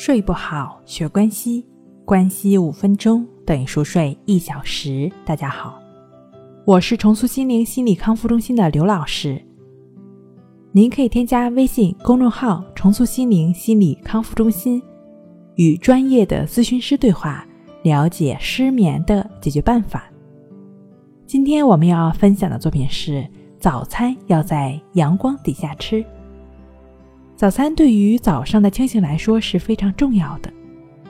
[0.00, 1.66] 睡不好，学关西，
[2.04, 5.10] 关西五分钟等于熟睡一小时。
[5.24, 5.76] 大家好，
[6.64, 9.44] 我是重塑心灵心理康复中心的刘老师。
[10.70, 14.80] 您可以添加微信公众号“重塑心灵心理康复中心”，
[15.58, 17.44] 与专业的咨询师对话，
[17.82, 20.04] 了解失眠的解决办法。
[21.26, 23.28] 今天我们要分享的作品是：
[23.58, 26.04] 早餐要在阳光底下吃。
[27.38, 30.52] 早餐对于早上的清醒来说是非常重要的，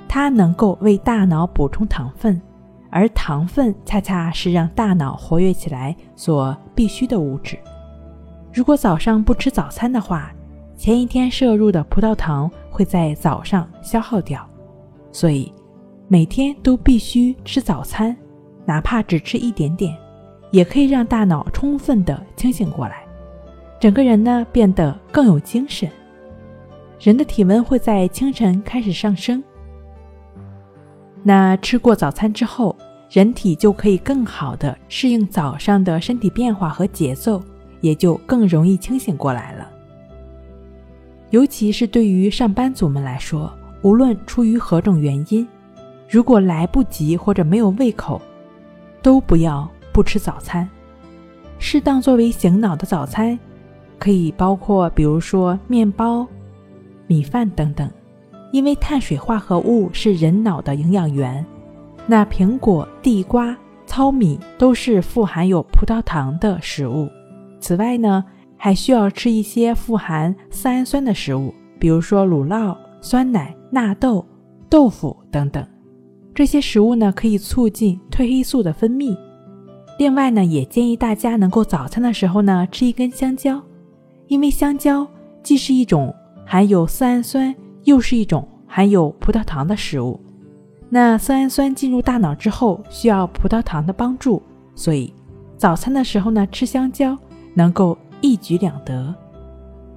[0.06, 2.38] 它能够为大脑补充糖分，
[2.90, 7.58] 而糖分恰恰是让大脑活跃起来所必需的物质。
[8.52, 10.30] 如果早上不吃早餐的话，
[10.76, 14.46] 前一天摄入的葡萄糖会在早上消耗掉，
[15.10, 15.50] 所以
[16.08, 18.14] 每天都必须吃早餐，
[18.66, 19.96] 哪怕只吃一点点，
[20.50, 23.02] 也可以让大脑充分的清醒过来，
[23.80, 25.90] 整个人呢变得更有精神。
[27.00, 29.42] 人的体温会在清晨开始上升。
[31.22, 32.74] 那吃过早餐之后，
[33.10, 37.42] 人体就可以更好的适应早上的身体变化和节奏，
[37.80, 39.70] 也就更容易清醒过来了。
[41.30, 43.52] 尤其是对于上班族们来说，
[43.82, 45.46] 无论出于何种原因，
[46.08, 48.20] 如果来不及或者没有胃口，
[49.02, 50.68] 都不要不吃早餐。
[51.58, 53.38] 适当作为醒脑的早餐，
[53.98, 56.26] 可以包括比如说面包。
[57.08, 57.90] 米饭等等，
[58.52, 61.44] 因为碳水化合物是人脑的营养源，
[62.06, 63.56] 那苹果、地瓜、
[63.86, 67.08] 糙米都是富含有葡萄糖的食物。
[67.58, 68.24] 此外呢，
[68.56, 74.24] 还需要吃一些富含色氨酸的食物，比如说乳酪、酸奶、纳豆、
[74.68, 75.66] 豆腐等等。
[76.34, 79.16] 这些食物呢，可以促进褪黑素的分泌。
[79.98, 83.60] 另外呢，也建议大家能够早餐的时候呢，吃一根香蕉，
[84.26, 85.04] 因为香蕉
[85.42, 86.14] 既是一种。
[86.50, 87.54] 含有色氨酸，
[87.84, 90.18] 又是一种含有葡萄糖的食物。
[90.88, 94.42] 那色氨酸进入大脑之后，需要葡萄糖的帮助，
[94.74, 95.12] 所以
[95.58, 97.14] 早餐的时候呢，吃香蕉
[97.52, 99.14] 能够一举两得。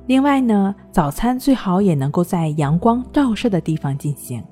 [0.08, 4.44] 另外呢，早餐最好也能够在阳光照射的地方进行，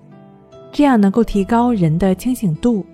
[0.72, 2.86] 这样能够提高人的清醒度。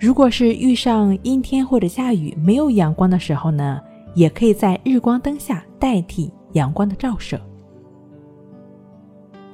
[0.00, 3.78] 如果是遇上阴天或者下雨没有阳光的时候呢，
[4.14, 7.38] 也可以在日光灯下代替阳光的照射。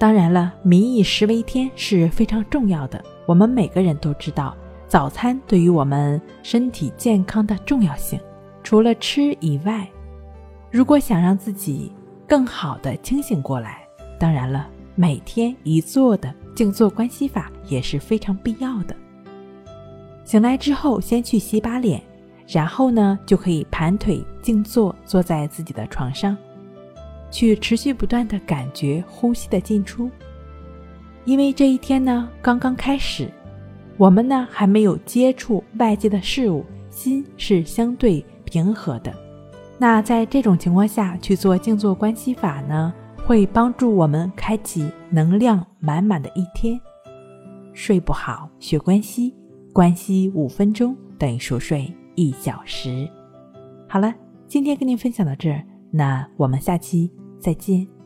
[0.01, 3.05] 当然了，民以食为天是非常重要的。
[3.27, 4.57] 我们每个人都知道
[4.89, 8.19] 早餐对于我们身体健康的重要性。
[8.65, 9.87] 除了吃以外，
[10.71, 11.93] 如果想让自己
[12.27, 13.87] 更好的清醒过来，
[14.19, 18.97] 当然了，每天一做的静坐观息法也是非常必要的。
[20.25, 22.03] 醒来之后，先去洗把脸，
[22.49, 26.35] 然后呢，就可以盘腿静坐，坐在自己的床上。
[27.31, 30.11] 去持续不断的感觉呼吸的进出，
[31.25, 33.31] 因为这一天呢刚刚开始，
[33.97, 39.15] 我们呢还没有接触外界的事物，心是相对平和的。
[39.79, 42.93] 那在这种情况下去做静坐观息法呢，
[43.25, 46.79] 会帮助我们开启能量满满的一天。
[47.73, 49.35] 睡不好学关息，
[49.73, 53.09] 关息五分钟等于熟睡一小时。
[53.89, 54.13] 好了，
[54.47, 55.63] 今天跟您分享到这儿。
[55.93, 58.00] 那我们下期再见。